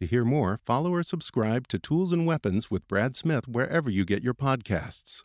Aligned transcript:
To 0.00 0.06
hear 0.06 0.24
more, 0.24 0.60
follow 0.64 0.94
or 0.94 1.02
subscribe 1.02 1.66
to 1.68 1.78
Tools 1.78 2.12
and 2.12 2.24
Weapons 2.24 2.70
with 2.70 2.86
Brad 2.86 3.16
Smith 3.16 3.48
wherever 3.48 3.90
you 3.90 4.04
get 4.04 4.22
your 4.22 4.34
podcasts. 4.34 5.24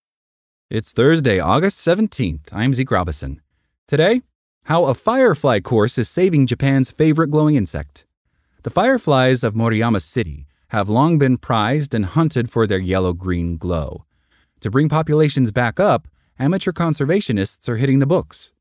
It's 0.71 0.93
Thursday, 0.93 1.37
August 1.37 1.85
17th. 1.85 2.53
I'm 2.53 2.73
Zeke 2.73 2.91
Robison. 2.91 3.41
Today, 3.89 4.21
how 4.63 4.85
a 4.85 4.93
firefly 4.93 5.59
course 5.59 5.97
is 5.97 6.07
saving 6.07 6.47
Japan's 6.47 6.89
favorite 6.89 7.27
glowing 7.27 7.55
insect. 7.55 8.05
The 8.63 8.69
fireflies 8.69 9.43
of 9.43 9.53
Moriyama 9.53 10.01
City 10.01 10.47
have 10.69 10.87
long 10.87 11.19
been 11.19 11.37
prized 11.37 11.93
and 11.93 12.05
hunted 12.05 12.49
for 12.49 12.65
their 12.65 12.79
yellow 12.79 13.11
green 13.11 13.57
glow. 13.57 14.05
To 14.61 14.71
bring 14.71 14.87
populations 14.87 15.51
back 15.51 15.77
up, 15.77 16.07
amateur 16.39 16.71
conservationists 16.71 17.67
are 17.67 17.75
hitting 17.75 17.99
the 17.99 18.07
books. 18.07 18.53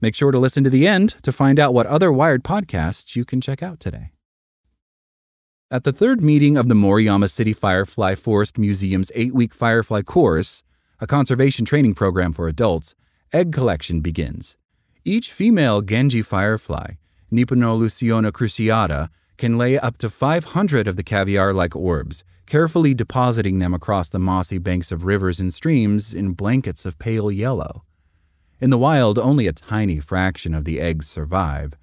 Make 0.00 0.16
sure 0.16 0.32
to 0.32 0.40
listen 0.40 0.64
to 0.64 0.70
the 0.70 0.88
end 0.88 1.14
to 1.22 1.30
find 1.30 1.60
out 1.60 1.72
what 1.72 1.86
other 1.86 2.10
Wired 2.10 2.42
podcasts 2.42 3.14
you 3.14 3.24
can 3.24 3.40
check 3.40 3.62
out 3.62 3.78
today. 3.78 4.10
At 5.70 5.84
the 5.84 5.92
third 5.92 6.24
meeting 6.24 6.56
of 6.56 6.66
the 6.66 6.74
Moriyama 6.74 7.30
City 7.30 7.52
Firefly 7.52 8.16
Forest 8.16 8.58
Museum's 8.58 9.12
eight 9.14 9.32
week 9.32 9.54
Firefly 9.54 10.02
course, 10.02 10.64
a 11.02 11.06
conservation 11.08 11.64
training 11.64 11.94
program 11.94 12.32
for 12.32 12.46
adults, 12.46 12.94
egg 13.32 13.50
collection 13.52 14.00
begins. 14.00 14.56
Each 15.04 15.32
female 15.32 15.82
Genji 15.82 16.22
firefly, 16.22 16.92
Nipponoluciola 17.32 18.30
cruciata, 18.30 19.08
can 19.36 19.58
lay 19.58 19.76
up 19.76 19.98
to 19.98 20.08
500 20.08 20.86
of 20.86 20.94
the 20.94 21.02
caviar 21.02 21.52
like 21.52 21.74
orbs, 21.74 22.22
carefully 22.46 22.94
depositing 22.94 23.58
them 23.58 23.74
across 23.74 24.10
the 24.10 24.20
mossy 24.20 24.58
banks 24.58 24.92
of 24.92 25.04
rivers 25.04 25.40
and 25.40 25.52
streams 25.52 26.14
in 26.14 26.34
blankets 26.34 26.86
of 26.86 27.00
pale 27.00 27.32
yellow. 27.32 27.82
In 28.60 28.70
the 28.70 28.78
wild, 28.78 29.18
only 29.18 29.48
a 29.48 29.52
tiny 29.52 29.98
fraction 29.98 30.54
of 30.54 30.64
the 30.64 30.78
eggs 30.80 31.08
survive. 31.08 31.74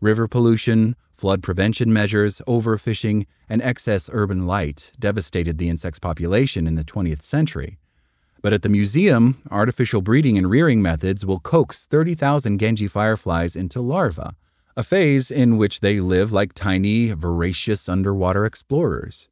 River 0.00 0.28
pollution, 0.28 0.94
flood 1.12 1.42
prevention 1.42 1.92
measures, 1.92 2.40
overfishing, 2.46 3.26
and 3.48 3.60
excess 3.60 4.08
urban 4.12 4.46
light 4.46 4.92
devastated 5.00 5.58
the 5.58 5.68
insect's 5.68 5.98
population 5.98 6.68
in 6.68 6.76
the 6.76 6.84
20th 6.84 7.22
century. 7.22 7.78
But 8.40 8.52
at 8.52 8.62
the 8.62 8.68
museum, 8.68 9.42
artificial 9.50 10.00
breeding 10.00 10.38
and 10.38 10.48
rearing 10.48 10.80
methods 10.80 11.26
will 11.26 11.40
coax 11.40 11.82
30,000 11.82 12.58
Genji 12.58 12.86
fireflies 12.86 13.56
into 13.56 13.80
larvae, 13.80 14.30
a 14.76 14.84
phase 14.84 15.30
in 15.30 15.56
which 15.56 15.80
they 15.80 15.98
live 16.00 16.30
like 16.30 16.52
tiny, 16.52 17.10
voracious 17.10 17.88
underwater 17.88 18.44
explorers. 18.44 19.28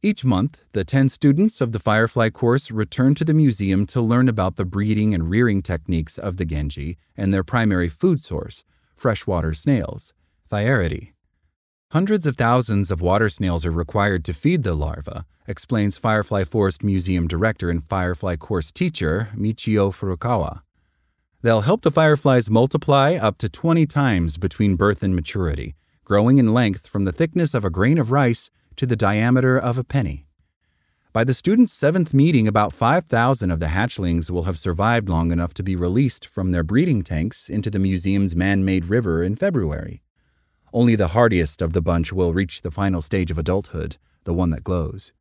Each 0.00 0.24
month, 0.24 0.62
the 0.72 0.84
10 0.84 1.08
students 1.08 1.60
of 1.60 1.72
the 1.72 1.80
Firefly 1.80 2.30
course 2.30 2.70
return 2.70 3.14
to 3.16 3.24
the 3.24 3.34
museum 3.34 3.84
to 3.86 4.00
learn 4.00 4.28
about 4.28 4.54
the 4.54 4.64
breeding 4.64 5.12
and 5.12 5.28
rearing 5.28 5.60
techniques 5.60 6.18
of 6.18 6.36
the 6.36 6.44
Genji 6.44 6.98
and 7.16 7.34
their 7.34 7.42
primary 7.42 7.88
food 7.88 8.20
source, 8.20 8.62
freshwater 8.94 9.54
snails, 9.54 10.12
Thiaridae. 10.50 11.12
Hundreds 11.92 12.26
of 12.26 12.36
thousands 12.36 12.90
of 12.90 13.00
water 13.00 13.30
snails 13.30 13.64
are 13.64 13.70
required 13.70 14.22
to 14.22 14.34
feed 14.34 14.62
the 14.62 14.74
larvae, 14.74 15.24
explains 15.46 15.96
Firefly 15.96 16.44
Forest 16.44 16.84
Museum 16.84 17.26
director 17.26 17.70
and 17.70 17.82
Firefly 17.82 18.36
course 18.36 18.70
teacher 18.70 19.30
Michio 19.34 19.90
Furukawa. 19.90 20.60
They'll 21.40 21.62
help 21.62 21.80
the 21.80 21.90
fireflies 21.90 22.50
multiply 22.50 23.14
up 23.14 23.38
to 23.38 23.48
20 23.48 23.86
times 23.86 24.36
between 24.36 24.76
birth 24.76 25.02
and 25.02 25.16
maturity, 25.16 25.76
growing 26.04 26.36
in 26.36 26.52
length 26.52 26.86
from 26.86 27.06
the 27.06 27.12
thickness 27.12 27.54
of 27.54 27.64
a 27.64 27.70
grain 27.70 27.96
of 27.96 28.12
rice 28.12 28.50
to 28.76 28.84
the 28.84 28.94
diameter 28.94 29.58
of 29.58 29.78
a 29.78 29.84
penny. 29.84 30.26
By 31.14 31.24
the 31.24 31.32
students' 31.32 31.72
seventh 31.72 32.12
meeting, 32.12 32.46
about 32.46 32.74
5,000 32.74 33.50
of 33.50 33.60
the 33.60 33.68
hatchlings 33.68 34.28
will 34.28 34.42
have 34.42 34.58
survived 34.58 35.08
long 35.08 35.32
enough 35.32 35.54
to 35.54 35.62
be 35.62 35.74
released 35.74 36.26
from 36.26 36.52
their 36.52 36.62
breeding 36.62 37.02
tanks 37.02 37.48
into 37.48 37.70
the 37.70 37.78
museum's 37.78 38.36
man 38.36 38.62
made 38.62 38.90
river 38.90 39.22
in 39.22 39.36
February. 39.36 40.02
Only 40.72 40.94
the 40.94 41.08
hardiest 41.08 41.62
of 41.62 41.72
the 41.72 41.80
bunch 41.80 42.12
will 42.12 42.34
reach 42.34 42.62
the 42.62 42.70
final 42.70 43.00
stage 43.00 43.30
of 43.30 43.38
adulthood, 43.38 43.96
the 44.24 44.34
one 44.34 44.50
that 44.50 44.64
glows. 44.64 45.12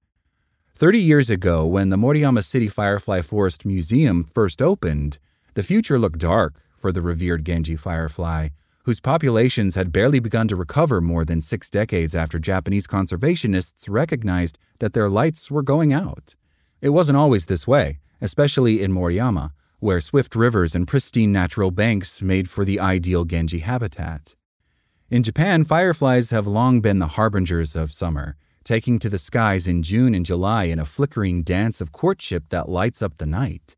Thirty 0.73 0.99
years 0.99 1.29
ago, 1.29 1.65
when 1.65 1.89
the 1.89 1.97
Moriyama 1.97 2.43
City 2.43 2.67
Firefly 2.67 3.21
Forest 3.21 3.65
Museum 3.65 4.23
first 4.23 4.61
opened, 4.61 5.19
the 5.53 5.63
future 5.63 5.97
looked 5.97 6.19
dark 6.19 6.61
for 6.75 6.91
the 6.91 7.01
revered 7.01 7.45
Genji 7.45 7.75
firefly, 7.75 8.49
whose 8.83 8.99
populations 8.99 9.75
had 9.75 9.91
barely 9.91 10.19
begun 10.19 10.47
to 10.47 10.55
recover 10.55 11.01
more 11.01 11.25
than 11.25 11.41
six 11.41 11.69
decades 11.69 12.13
after 12.13 12.39
Japanese 12.39 12.85
conservationists 12.85 13.85
recognized 13.89 14.57
that 14.79 14.93
their 14.93 15.09
lights 15.09 15.49
were 15.49 15.63
going 15.63 15.91
out. 15.91 16.35
It 16.79 16.89
wasn't 16.89 17.17
always 17.17 17.47
this 17.47 17.65
way, 17.65 17.99
especially 18.21 18.81
in 18.81 18.93
Moriyama, 18.93 19.51
where 19.79 19.99
swift 19.99 20.35
rivers 20.35 20.75
and 20.75 20.87
pristine 20.87 21.31
natural 21.31 21.71
banks 21.71 22.21
made 22.21 22.49
for 22.49 22.63
the 22.63 22.79
ideal 22.79 23.25
Genji 23.25 23.59
habitat. 23.59 24.35
In 25.09 25.23
Japan, 25.23 25.63
fireflies 25.63 26.31
have 26.31 26.45
long 26.45 26.81
been 26.81 26.99
the 26.99 27.15
harbingers 27.15 27.77
of 27.77 27.93
summer, 27.93 28.35
taking 28.65 28.99
to 28.99 29.07
the 29.07 29.17
skies 29.17 29.65
in 29.65 29.81
June 29.81 30.13
and 30.13 30.25
July 30.25 30.65
in 30.65 30.79
a 30.79 30.85
flickering 30.85 31.43
dance 31.43 31.79
of 31.79 31.93
courtship 31.93 32.49
that 32.49 32.67
lights 32.67 33.01
up 33.01 33.17
the 33.17 33.25
night. 33.25 33.77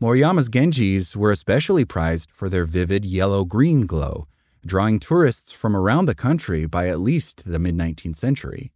Moriyama's 0.00 0.48
Genjis 0.48 1.14
were 1.14 1.30
especially 1.30 1.84
prized 1.84 2.30
for 2.30 2.48
their 2.48 2.64
vivid 2.64 3.04
yellow 3.04 3.44
green 3.44 3.84
glow, 3.84 4.28
drawing 4.64 4.98
tourists 4.98 5.52
from 5.52 5.76
around 5.76 6.06
the 6.06 6.14
country 6.14 6.64
by 6.64 6.88
at 6.88 7.00
least 7.00 7.42
the 7.44 7.58
mid 7.58 7.76
19th 7.76 8.16
century. 8.16 8.72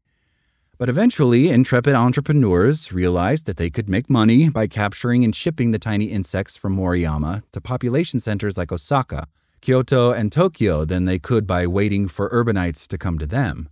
But 0.77 0.91
eventually, 0.91 1.49
intrepid 1.49 1.95
entrepreneurs 1.95 2.93
realized 2.93 3.47
that 3.47 3.57
they 3.57 3.71
could 3.71 3.89
make 3.89 4.11
money 4.11 4.51
by 4.51 4.67
capturing 4.67 5.25
and 5.25 5.35
shipping 5.35 5.71
the 5.71 5.79
tiny 5.79 6.05
insects 6.05 6.59
from 6.59 6.77
Moriyama 6.77 7.43
to 7.53 7.61
population 7.63 8.21
centers 8.21 8.59
like 8.59 8.71
Osaka, 8.71 9.29
Kyoto, 9.61 10.13
and 10.13 10.31
Tokyo 10.31 10.85
than 10.85 11.05
they 11.05 11.19
could 11.19 11.47
by 11.47 11.67
waiting 11.67 12.09
for 12.09 12.31
urbanites 12.31 12.87
to 12.89 12.99
come 12.99 13.19
to 13.19 13.27
them. 13.27 13.69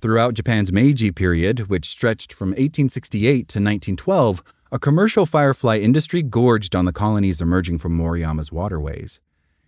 Throughout 0.00 0.34
Japan's 0.34 0.72
Meiji 0.72 1.10
period, 1.10 1.68
which 1.68 1.88
stretched 1.88 2.32
from 2.32 2.50
1868 2.50 3.30
to 3.30 3.58
1912, 3.58 4.42
a 4.72 4.78
commercial 4.78 5.26
firefly 5.26 5.78
industry 5.78 6.22
gorged 6.22 6.74
on 6.74 6.86
the 6.86 6.92
colonies 6.92 7.40
emerging 7.40 7.78
from 7.78 7.96
Moriyama's 7.96 8.50
waterways. 8.50 9.20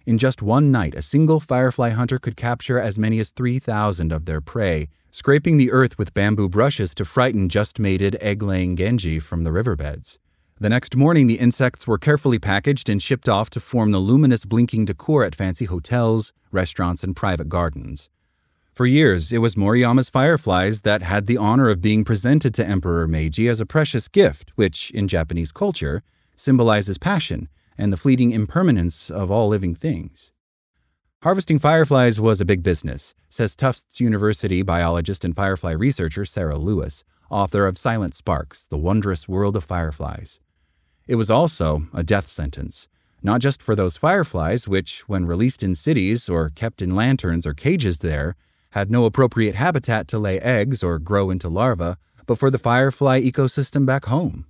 In 0.06 0.18
just 0.18 0.42
one 0.42 0.70
night, 0.70 0.94
a 0.94 1.02
single 1.02 1.40
firefly 1.40 1.90
hunter 1.90 2.18
could 2.18 2.36
capture 2.36 2.78
as 2.78 2.98
many 2.98 3.18
as 3.18 3.30
3,000 3.30 4.12
of 4.12 4.24
their 4.24 4.40
prey, 4.40 4.88
scraping 5.10 5.56
the 5.56 5.70
earth 5.70 5.96
with 5.98 6.14
bamboo 6.14 6.48
brushes 6.48 6.94
to 6.96 7.04
frighten 7.04 7.48
just 7.48 7.78
mated 7.78 8.16
egg 8.20 8.42
laying 8.42 8.76
Genji 8.76 9.18
from 9.18 9.44
the 9.44 9.52
riverbeds. 9.52 10.18
The 10.60 10.68
next 10.68 10.94
morning, 10.94 11.26
the 11.26 11.40
insects 11.40 11.84
were 11.84 11.98
carefully 11.98 12.38
packaged 12.38 12.88
and 12.88 13.02
shipped 13.02 13.28
off 13.28 13.50
to 13.50 13.60
form 13.60 13.90
the 13.90 13.98
luminous 13.98 14.44
blinking 14.44 14.84
decor 14.84 15.24
at 15.24 15.34
fancy 15.34 15.64
hotels, 15.64 16.32
restaurants, 16.52 17.02
and 17.02 17.16
private 17.16 17.48
gardens. 17.48 18.08
For 18.72 18.86
years, 18.86 19.32
it 19.32 19.38
was 19.38 19.56
Moriyama's 19.56 20.08
fireflies 20.08 20.82
that 20.82 21.02
had 21.02 21.26
the 21.26 21.36
honor 21.36 21.68
of 21.68 21.80
being 21.80 22.04
presented 22.04 22.54
to 22.54 22.66
Emperor 22.66 23.08
Meiji 23.08 23.48
as 23.48 23.60
a 23.60 23.66
precious 23.66 24.06
gift, 24.06 24.52
which, 24.54 24.92
in 24.92 25.08
Japanese 25.08 25.50
culture, 25.50 26.04
symbolizes 26.36 26.98
passion 26.98 27.48
and 27.76 27.92
the 27.92 27.96
fleeting 27.96 28.30
impermanence 28.30 29.10
of 29.10 29.32
all 29.32 29.48
living 29.48 29.74
things. 29.74 30.30
Harvesting 31.24 31.58
fireflies 31.58 32.20
was 32.20 32.40
a 32.40 32.44
big 32.44 32.62
business, 32.62 33.14
says 33.28 33.56
Tufts 33.56 34.00
University 34.00 34.62
biologist 34.62 35.24
and 35.24 35.34
firefly 35.34 35.72
researcher 35.72 36.24
Sarah 36.24 36.58
Lewis, 36.58 37.02
author 37.28 37.66
of 37.66 37.76
Silent 37.76 38.14
Sparks 38.14 38.66
The 38.66 38.78
Wondrous 38.78 39.26
World 39.26 39.56
of 39.56 39.64
Fireflies. 39.64 40.38
It 41.06 41.16
was 41.16 41.30
also 41.30 41.86
a 41.92 42.02
death 42.02 42.26
sentence, 42.26 42.88
not 43.22 43.40
just 43.40 43.62
for 43.62 43.74
those 43.74 43.98
fireflies, 43.98 44.66
which, 44.66 45.06
when 45.08 45.26
released 45.26 45.62
in 45.62 45.74
cities 45.74 46.28
or 46.28 46.50
kept 46.50 46.80
in 46.80 46.94
lanterns 46.94 47.46
or 47.46 47.52
cages 47.52 47.98
there, 47.98 48.36
had 48.70 48.90
no 48.90 49.04
appropriate 49.04 49.54
habitat 49.54 50.08
to 50.08 50.18
lay 50.18 50.40
eggs 50.40 50.82
or 50.82 50.98
grow 50.98 51.30
into 51.30 51.48
larvae, 51.48 51.96
but 52.26 52.38
for 52.38 52.50
the 52.50 52.58
firefly 52.58 53.20
ecosystem 53.20 53.84
back 53.84 54.06
home. 54.06 54.46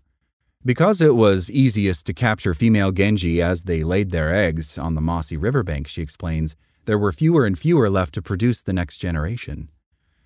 Because 0.65 1.01
it 1.01 1.15
was 1.15 1.51
easiest 1.51 2.07
to 2.07 2.15
capture 2.15 2.55
female 2.55 2.93
Genji 2.93 3.43
as 3.43 3.65
they 3.65 3.85
laid 3.85 4.13
their 4.13 4.35
eggs 4.35 4.79
on 4.79 4.95
the 4.95 5.01
mossy 5.01 5.37
riverbank, 5.37 5.89
she 5.89 6.03
explains, 6.03 6.57
there 6.87 6.99
were 6.99 7.13
fewer 7.13 7.45
and 7.45 7.59
fewer 7.59 7.91
left 7.91 8.15
to 8.15 8.23
produce 8.23 8.63
the 8.63 8.73
next 8.73 8.99
generation. 8.99 9.69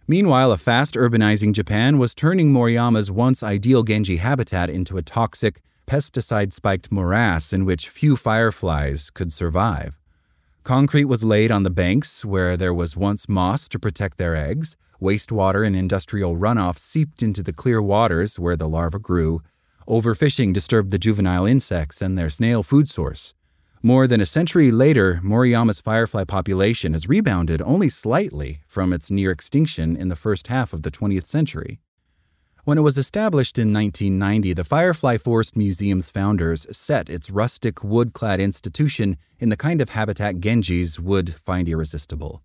Meanwhile, 0.06 0.52
a 0.52 0.58
fast 0.58 0.94
urbanizing 0.94 1.52
Japan 1.52 1.98
was 1.98 2.14
turning 2.14 2.52
Moriyama's 2.52 3.10
once 3.10 3.42
ideal 3.42 3.82
Genji 3.82 4.18
habitat 4.18 4.70
into 4.70 4.96
a 4.96 5.02
toxic, 5.02 5.60
pesticide 5.88 6.52
spiked 6.52 6.92
morass 6.92 7.52
in 7.52 7.64
which 7.64 7.88
few 7.88 8.14
fireflies 8.14 9.10
could 9.10 9.32
survive. 9.32 9.98
Concrete 10.62 11.06
was 11.06 11.24
laid 11.24 11.50
on 11.50 11.62
the 11.62 11.70
banks 11.70 12.24
where 12.24 12.56
there 12.56 12.74
was 12.74 12.96
once 12.96 13.28
moss 13.28 13.68
to 13.68 13.78
protect 13.78 14.18
their 14.18 14.36
eggs, 14.36 14.76
wastewater 15.00 15.66
and 15.66 15.74
industrial 15.74 16.36
runoff 16.36 16.76
seeped 16.76 17.22
into 17.22 17.42
the 17.42 17.52
clear 17.52 17.80
waters 17.80 18.38
where 18.38 18.56
the 18.56 18.68
larvae 18.68 18.98
grew, 18.98 19.40
Overfishing 19.88 20.52
disturbed 20.52 20.90
the 20.90 20.98
juvenile 20.98 21.46
insects 21.46 22.02
and 22.02 22.18
their 22.18 22.28
snail 22.28 22.62
food 22.62 22.90
source. 22.90 23.32
More 23.82 24.06
than 24.06 24.20
a 24.20 24.26
century 24.26 24.70
later, 24.70 25.18
Moriyama's 25.24 25.80
firefly 25.80 26.24
population 26.24 26.92
has 26.92 27.08
rebounded 27.08 27.62
only 27.62 27.88
slightly 27.88 28.60
from 28.66 28.92
its 28.92 29.10
near 29.10 29.30
extinction 29.30 29.96
in 29.96 30.10
the 30.10 30.16
first 30.16 30.48
half 30.48 30.74
of 30.74 30.82
the 30.82 30.90
20th 30.90 31.24
century. 31.24 31.80
When 32.68 32.76
it 32.76 32.82
was 32.82 32.98
established 32.98 33.58
in 33.58 33.72
1990, 33.72 34.52
the 34.52 34.62
Firefly 34.62 35.16
Forest 35.16 35.56
Museum's 35.56 36.10
founders 36.10 36.66
set 36.70 37.08
its 37.08 37.30
rustic 37.30 37.82
wood 37.82 38.12
clad 38.12 38.40
institution 38.40 39.16
in 39.38 39.48
the 39.48 39.56
kind 39.56 39.80
of 39.80 39.88
habitat 39.88 40.34
Genjis 40.34 40.98
would 40.98 41.34
find 41.34 41.66
irresistible. 41.66 42.42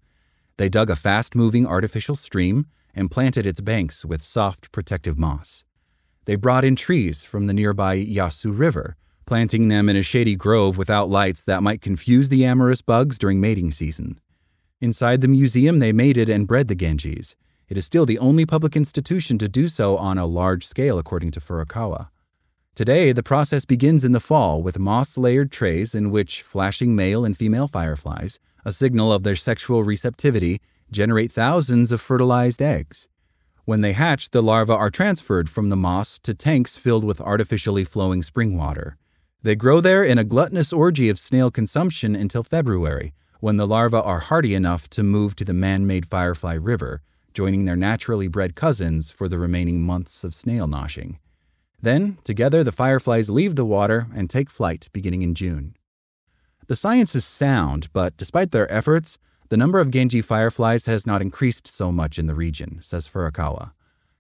They 0.56 0.70
dug 0.70 0.90
a 0.90 0.96
fast 0.96 1.36
moving 1.36 1.68
artificial 1.68 2.16
stream 2.16 2.68
and 2.96 3.12
planted 3.12 3.46
its 3.46 3.60
banks 3.60 4.06
with 4.06 4.22
soft 4.22 4.72
protective 4.72 5.20
moss. 5.20 5.66
They 6.24 6.38
brought 6.38 6.64
in 6.64 6.78
trees 6.78 7.26
from 7.26 7.48
the 7.48 7.54
nearby 7.54 7.98
Yasu 7.98 8.58
River, 8.58 8.96
planting 9.26 9.68
them 9.68 9.90
in 9.90 9.98
a 9.98 10.04
shady 10.04 10.38
grove 10.38 10.78
without 10.78 11.10
lights 11.10 11.44
that 11.44 11.64
might 11.64 11.82
confuse 11.82 12.30
the 12.30 12.46
amorous 12.46 12.82
bugs 12.82 13.18
during 13.18 13.42
mating 13.42 13.72
season. 13.72 14.22
Inside 14.80 15.20
the 15.20 15.28
museum, 15.28 15.80
they 15.80 15.92
mated 15.92 16.30
and 16.30 16.48
bred 16.48 16.70
the 16.70 16.78
Genjis. 16.78 17.36
It 17.70 17.78
is 17.78 17.86
still 17.86 18.06
the 18.06 18.20
only 18.20 18.46
public 18.46 18.76
institution 18.76 19.38
to 19.38 19.48
do 19.48 19.68
so 19.68 19.98
on 19.98 20.18
a 20.18 20.26
large 20.26 20.66
scale, 20.66 20.98
according 20.98 21.32
to 21.32 21.40
Furukawa. 21.40 22.10
Today, 22.76 23.12
the 23.12 23.24
process 23.24 23.66
begins 23.66 24.04
in 24.04 24.14
the 24.14 24.20
fall 24.20 24.62
with 24.62 24.80
moss 24.80 25.18
layered 25.18 25.52
trays 25.52 25.94
in 25.94 26.10
which 26.10 26.42
flashing 26.42 26.96
male 26.96 27.24
and 27.24 27.38
female 27.38 27.68
fireflies, 27.68 28.40
a 28.66 28.72
signal 28.72 29.14
of 29.14 29.24
their 29.24 29.36
sexual 29.36 29.84
receptivity, 29.84 30.60
generate 30.90 31.32
thousands 31.32 31.92
of 31.92 32.02
fertilized 32.02 32.62
eggs. 32.62 33.08
When 33.66 33.82
they 33.82 33.94
hatch, 33.94 34.32
the 34.32 34.42
larvae 34.42 34.74
are 34.74 34.90
transferred 34.90 35.50
from 35.50 35.70
the 35.70 35.76
moss 35.76 36.20
to 36.20 36.34
tanks 36.34 36.76
filled 36.76 37.04
with 37.04 37.22
artificially 37.22 37.86
flowing 37.86 38.24
spring 38.24 38.58
water. 38.58 38.98
They 39.42 39.56
grow 39.56 39.80
there 39.80 40.04
in 40.04 40.18
a 40.18 40.24
gluttonous 40.24 40.74
orgy 40.74 41.10
of 41.10 41.20
snail 41.20 41.52
consumption 41.52 42.16
until 42.16 42.44
February, 42.44 43.14
when 43.40 43.58
the 43.58 43.68
larvae 43.68 43.98
are 43.98 44.20
hardy 44.20 44.56
enough 44.56 44.90
to 44.90 45.04
move 45.04 45.36
to 45.36 45.46
the 45.46 45.54
man 45.54 45.86
made 45.86 46.08
Firefly 46.08 46.56
River, 46.56 47.02
joining 47.34 47.66
their 47.66 47.76
naturally 47.76 48.28
bred 48.28 48.56
cousins 48.56 49.12
for 49.12 49.28
the 49.28 49.40
remaining 49.40 49.82
months 49.82 50.24
of 50.24 50.36
snail 50.36 50.68
noshing. 50.68 51.18
Then, 51.82 52.18
together, 52.24 52.64
the 52.64 52.72
fireflies 52.72 53.30
leave 53.30 53.56
the 53.56 53.66
water 53.66 54.08
and 54.16 54.30
take 54.30 54.50
flight 54.50 54.88
beginning 54.94 55.22
in 55.22 55.36
June. 55.36 55.76
The 56.68 56.78
science 56.78 57.14
is 57.14 57.26
sound, 57.26 57.90
but 57.92 58.16
despite 58.16 58.52
their 58.52 58.72
efforts, 58.72 59.18
the 59.50 59.58
number 59.58 59.80
of 59.80 59.92
Genji 59.92 60.22
fireflies 60.22 60.86
has 60.86 61.06
not 61.06 61.22
increased 61.22 61.68
so 61.68 61.92
much 61.92 62.18
in 62.18 62.26
the 62.26 62.34
region, 62.34 62.82
says 62.82 63.08
Furukawa. 63.08 63.74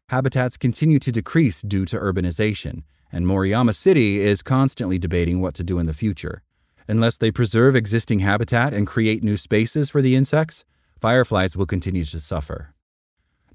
Habitats 0.10 0.58
continue 0.58 1.00
to 1.00 1.12
decrease 1.12 1.62
due 1.62 1.86
to 1.86 1.98
urbanization, 1.98 2.84
and 3.12 3.26
Moriyama 3.26 3.74
City 3.74 4.20
is 4.20 4.42
constantly 4.42 5.00
debating 5.00 5.40
what 5.40 5.54
to 5.56 5.64
do 5.64 5.80
in 5.80 5.86
the 5.86 5.94
future. 5.94 6.44
Unless 6.88 7.18
they 7.18 7.32
preserve 7.32 7.76
existing 7.76 8.20
habitat 8.20 8.74
and 8.74 8.86
create 8.86 9.24
new 9.24 9.38
spaces 9.38 9.90
for 9.90 10.02
the 10.02 10.16
insects, 10.16 10.66
fireflies 11.00 11.56
will 11.56 11.66
continue 11.66 12.04
to 12.04 12.20
suffer. 12.20 12.73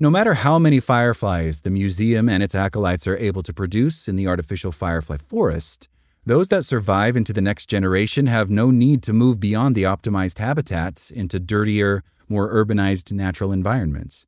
No 0.00 0.10
matter 0.10 0.34
how 0.34 0.60
many 0.60 0.78
fireflies 0.78 1.62
the 1.62 1.70
museum 1.70 2.28
and 2.28 2.40
its 2.40 2.54
acolytes 2.54 3.04
are 3.08 3.16
able 3.16 3.42
to 3.42 3.52
produce 3.52 4.06
in 4.06 4.14
the 4.14 4.28
artificial 4.28 4.70
firefly 4.70 5.16
forest, 5.16 5.88
those 6.24 6.46
that 6.50 6.64
survive 6.64 7.16
into 7.16 7.32
the 7.32 7.40
next 7.40 7.66
generation 7.66 8.28
have 8.28 8.48
no 8.48 8.70
need 8.70 9.02
to 9.02 9.12
move 9.12 9.40
beyond 9.40 9.74
the 9.74 9.82
optimized 9.82 10.38
habitat 10.38 11.10
into 11.12 11.40
dirtier, 11.40 12.04
more 12.28 12.48
urbanized 12.48 13.10
natural 13.10 13.50
environments. 13.50 14.24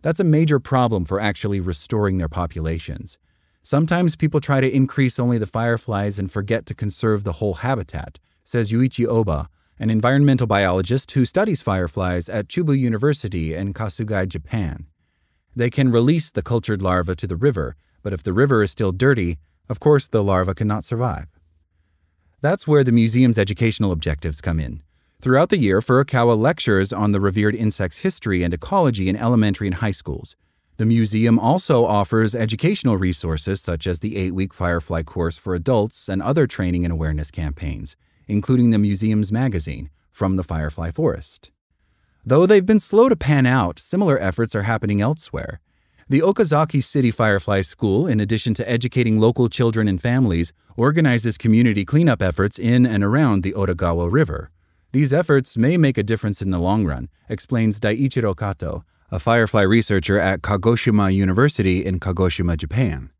That's 0.00 0.20
a 0.20 0.24
major 0.24 0.58
problem 0.58 1.04
for 1.04 1.20
actually 1.20 1.60
restoring 1.60 2.16
their 2.16 2.26
populations. 2.30 3.18
Sometimes 3.62 4.16
people 4.16 4.40
try 4.40 4.62
to 4.62 4.74
increase 4.74 5.18
only 5.18 5.36
the 5.36 5.44
fireflies 5.44 6.18
and 6.18 6.32
forget 6.32 6.64
to 6.64 6.74
conserve 6.74 7.24
the 7.24 7.32
whole 7.32 7.56
habitat, 7.56 8.18
says 8.42 8.72
Yuichi 8.72 9.06
Oba, 9.06 9.50
an 9.78 9.90
environmental 9.90 10.46
biologist 10.46 11.10
who 11.10 11.26
studies 11.26 11.60
fireflies 11.60 12.30
at 12.30 12.48
Chubu 12.48 12.78
University 12.78 13.52
in 13.52 13.74
Kasugai, 13.74 14.26
Japan. 14.26 14.86
They 15.60 15.68
can 15.68 15.92
release 15.92 16.30
the 16.30 16.40
cultured 16.40 16.80
larva 16.80 17.14
to 17.16 17.26
the 17.26 17.36
river, 17.36 17.76
but 18.02 18.14
if 18.14 18.22
the 18.22 18.32
river 18.32 18.62
is 18.62 18.70
still 18.70 18.92
dirty, 18.92 19.36
of 19.68 19.78
course 19.78 20.06
the 20.06 20.24
larva 20.24 20.54
cannot 20.54 20.84
survive. 20.84 21.26
That's 22.40 22.66
where 22.66 22.82
the 22.82 22.92
museum's 22.92 23.38
educational 23.38 23.92
objectives 23.92 24.40
come 24.40 24.58
in. 24.58 24.82
Throughout 25.20 25.50
the 25.50 25.58
year, 25.58 25.82
Furukawa 25.82 26.34
lectures 26.34 26.94
on 26.94 27.12
the 27.12 27.20
revered 27.20 27.54
insect's 27.54 27.98
history 27.98 28.42
and 28.42 28.54
ecology 28.54 29.10
in 29.10 29.16
elementary 29.16 29.66
and 29.66 29.74
high 29.74 29.90
schools. 29.90 30.34
The 30.78 30.86
museum 30.86 31.38
also 31.38 31.84
offers 31.84 32.34
educational 32.34 32.96
resources 32.96 33.60
such 33.60 33.86
as 33.86 34.00
the 34.00 34.16
eight 34.16 34.34
week 34.34 34.54
Firefly 34.54 35.02
course 35.02 35.36
for 35.36 35.54
adults 35.54 36.08
and 36.08 36.22
other 36.22 36.46
training 36.46 36.86
and 36.86 36.92
awareness 36.92 37.30
campaigns, 37.30 37.96
including 38.26 38.70
the 38.70 38.78
museum's 38.78 39.30
magazine, 39.30 39.90
From 40.10 40.36
the 40.36 40.42
Firefly 40.42 40.90
Forest. 40.90 41.50
Though 42.24 42.44
they've 42.44 42.66
been 42.66 42.80
slow 42.80 43.08
to 43.08 43.16
pan 43.16 43.46
out, 43.46 43.78
similar 43.78 44.18
efforts 44.18 44.54
are 44.54 44.62
happening 44.62 45.00
elsewhere. 45.00 45.60
The 46.08 46.20
Okazaki 46.20 46.82
City 46.82 47.10
Firefly 47.10 47.62
School, 47.62 48.06
in 48.06 48.20
addition 48.20 48.52
to 48.54 48.70
educating 48.70 49.18
local 49.18 49.48
children 49.48 49.88
and 49.88 50.00
families, 50.00 50.52
organizes 50.76 51.38
community 51.38 51.84
cleanup 51.84 52.20
efforts 52.20 52.58
in 52.58 52.84
and 52.84 53.02
around 53.02 53.42
the 53.42 53.52
Otagawa 53.52 54.12
River. 54.12 54.50
These 54.92 55.12
efforts 55.12 55.56
may 55.56 55.76
make 55.76 55.96
a 55.96 56.02
difference 56.02 56.42
in 56.42 56.50
the 56.50 56.58
long 56.58 56.84
run, 56.84 57.08
explains 57.28 57.80
Daiichiro 57.80 58.36
Kato, 58.36 58.84
a 59.10 59.18
firefly 59.18 59.62
researcher 59.62 60.18
at 60.18 60.42
Kagoshima 60.42 61.14
University 61.14 61.86
in 61.86 62.00
Kagoshima, 62.00 62.56
Japan. 62.56 63.10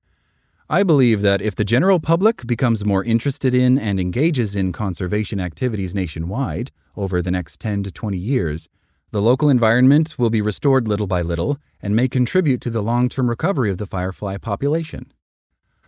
I 0.68 0.82
believe 0.82 1.22
that 1.22 1.40
if 1.40 1.56
the 1.56 1.64
general 1.64 2.00
public 2.00 2.46
becomes 2.46 2.84
more 2.84 3.02
interested 3.02 3.54
in 3.54 3.78
and 3.78 3.98
engages 3.98 4.54
in 4.54 4.72
conservation 4.72 5.40
activities 5.40 5.94
nationwide 5.94 6.70
over 6.96 7.22
the 7.22 7.30
next 7.30 7.60
10 7.60 7.84
to 7.84 7.90
20 7.90 8.18
years, 8.18 8.68
the 9.12 9.20
local 9.20 9.48
environment 9.48 10.16
will 10.18 10.30
be 10.30 10.40
restored 10.40 10.86
little 10.86 11.08
by 11.08 11.20
little 11.20 11.58
and 11.82 11.96
may 11.96 12.06
contribute 12.06 12.60
to 12.60 12.70
the 12.70 12.82
long 12.82 13.08
term 13.08 13.28
recovery 13.28 13.70
of 13.70 13.78
the 13.78 13.86
firefly 13.86 14.36
population. 14.36 15.12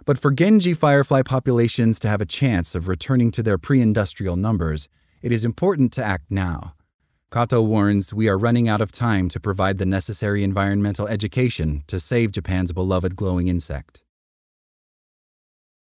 But 0.05 0.19
for 0.19 0.33
Genji 0.33 0.75
firefly 0.75 1.23
populations 1.23 2.01
to 2.01 2.09
have 2.09 2.21
a 2.21 2.27
chance 2.27 2.75
of 2.75 2.89
returning 2.89 3.31
to 3.33 3.43
their 3.43 3.59
pre 3.59 3.81
industrial 3.81 4.35
numbers, 4.35 4.89
it 5.23 5.31
is 5.31 5.45
important 5.45 5.93
to 5.93 6.05
act 6.05 6.25
now. 6.31 6.75
Kato 7.33 7.63
warns 7.63 8.13
we 8.13 8.29
are 8.29 8.37
running 8.37 8.69
out 8.69 8.81
of 8.81 8.91
time 8.91 9.29
to 9.29 9.39
provide 9.39 9.79
the 9.79 9.87
necessary 9.87 10.43
environmental 10.43 11.07
education 11.07 11.85
to 11.87 12.01
save 12.01 12.33
Japan's 12.33 12.73
beloved 12.73 13.15
glowing 13.15 13.47
insect. 13.47 14.03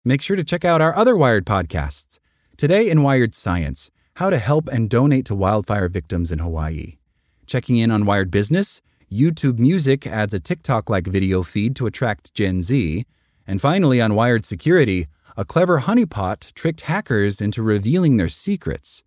Make 0.04 0.20
sure 0.20 0.36
to 0.36 0.44
check 0.44 0.66
out 0.66 0.82
our 0.82 0.94
other 0.94 1.16
Wired 1.16 1.46
podcasts. 1.46 2.18
Today 2.58 2.90
in 2.90 3.02
Wired 3.02 3.34
Science 3.34 3.90
How 4.16 4.28
to 4.28 4.38
Help 4.38 4.68
and 4.68 4.90
Donate 4.90 5.24
to 5.24 5.34
Wildfire 5.34 5.88
Victims 5.88 6.30
in 6.30 6.38
Hawaii. 6.38 6.98
Checking 7.46 7.76
in 7.76 7.90
on 7.90 8.04
Wired 8.04 8.30
Business, 8.30 8.80
YouTube 9.10 9.58
Music 9.58 10.06
adds 10.06 10.34
a 10.34 10.40
TikTok 10.40 10.88
like 10.88 11.06
video 11.06 11.42
feed 11.42 11.76
to 11.76 11.86
attract 11.86 12.34
Gen 12.34 12.62
Z. 12.62 13.04
And 13.46 13.60
finally, 13.60 14.00
on 14.00 14.14
Wired 14.14 14.44
Security, 14.44 15.06
a 15.36 15.44
clever 15.44 15.80
honeypot 15.80 16.52
tricked 16.54 16.82
hackers 16.82 17.40
into 17.40 17.62
revealing 17.62 18.16
their 18.16 18.28
secrets. 18.28 19.02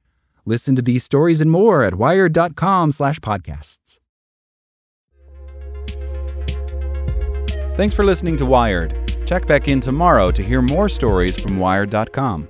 Listen 0.46 0.76
to 0.76 0.82
these 0.82 1.04
stories 1.04 1.42
and 1.42 1.52
more 1.52 1.84
at 1.84 1.96
wired.com/podcasts. 1.96 4.00
Thanks 7.76 7.94
for 7.94 8.04
listening 8.04 8.38
to 8.38 8.46
Wired. 8.46 8.96
Check 9.26 9.46
back 9.46 9.68
in 9.68 9.80
tomorrow 9.80 10.32
to 10.32 10.42
hear 10.42 10.62
more 10.62 10.90
stories 10.90 11.38
from 11.38 11.60
wired.com. 11.60 12.50